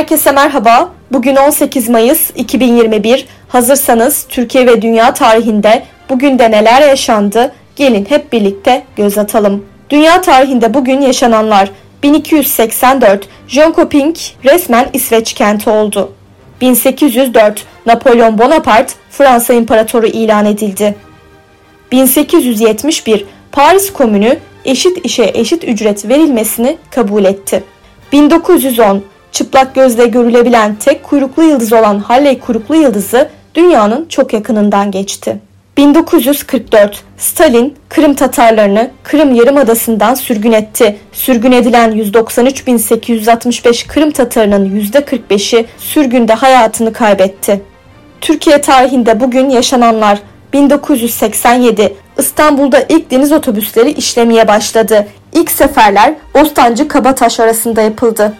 [0.00, 0.92] Herkese merhaba.
[1.12, 3.26] Bugün 18 Mayıs 2021.
[3.48, 7.52] Hazırsanız Türkiye ve dünya tarihinde bugün de neler yaşandı?
[7.76, 9.64] Gelin hep birlikte göz atalım.
[9.90, 11.70] Dünya tarihinde bugün yaşananlar
[12.02, 16.12] 1284 Jönköping resmen İsveç kenti oldu.
[16.60, 20.94] 1804 Napolyon Bonaparte Fransa İmparatoru ilan edildi.
[21.92, 27.64] 1871 Paris Komünü eşit işe eşit ücret verilmesini kabul etti.
[28.12, 35.40] 1910 çıplak gözle görülebilen tek kuyruklu yıldız olan Halley kuyruklu yıldızı dünyanın çok yakınından geçti.
[35.76, 40.98] 1944 Stalin Kırım Tatarlarını Kırım Yarımadası'ndan sürgün etti.
[41.12, 47.60] Sürgün edilen 193.865 Kırım Tatarının %45'i sürgünde hayatını kaybetti.
[48.20, 50.18] Türkiye tarihinde bugün yaşananlar
[50.52, 55.06] 1987 İstanbul'da ilk deniz otobüsleri işlemeye başladı.
[55.32, 58.34] İlk seferler Bostancı Kabataş arasında yapıldı.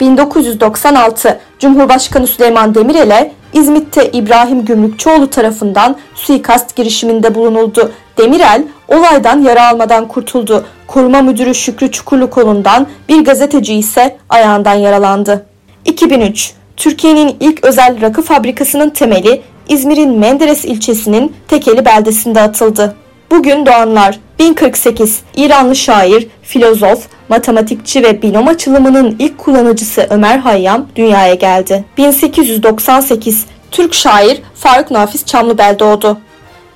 [0.00, 7.92] 1996 Cumhurbaşkanı Süleyman Demirel'e İzmit'te İbrahim Gümrükçoğlu tarafından suikast girişiminde bulunuldu.
[8.18, 10.64] Demirel olaydan yara almadan kurtuldu.
[10.86, 15.46] Koruma müdürü Şükrü Çukurlu kolundan bir gazeteci ise ayağından yaralandı.
[15.84, 22.96] 2003 Türkiye'nin ilk özel rakı fabrikasının temeli İzmir'in Menderes ilçesinin Tekeli beldesinde atıldı.
[23.30, 31.34] Bugün doğanlar 1048 İranlı şair, filozof, matematikçi ve binom açılımının ilk kullanıcısı Ömer Hayyam dünyaya
[31.34, 31.84] geldi.
[31.98, 36.18] 1898 Türk şair Faruk Nafiz Çamlıbel doğdu.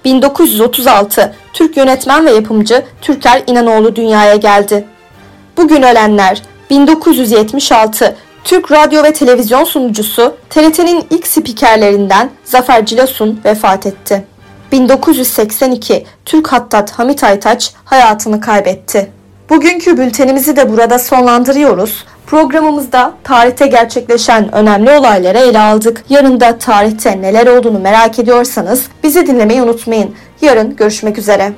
[0.05, 4.85] 1936 Türk yönetmen ve yapımcı Türker İnanoğlu dünyaya geldi.
[5.57, 14.34] Bugün ölenler 1976 Türk radyo ve televizyon sunucusu TRT'nin ilk spikerlerinden Zafer Cilasun vefat etti.
[14.75, 19.11] 1982 Türk Hattat Hamit Aytaç hayatını kaybetti.
[19.51, 22.05] Bugünkü bültenimizi de burada sonlandırıyoruz.
[22.27, 26.05] Programımızda tarihte gerçekleşen önemli olayları ele aldık.
[26.09, 30.15] Yarın da tarihte neler olduğunu merak ediyorsanız bizi dinlemeyi unutmayın.
[30.41, 31.53] Yarın görüşmek üzere.